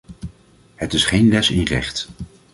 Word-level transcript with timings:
Het 0.75 0.93
is 0.93 1.05
geen 1.05 1.27
les 1.29 1.49
in 1.49 1.63
recht. 1.63 2.09